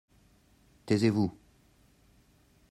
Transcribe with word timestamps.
Taisez-vous. 0.87 1.31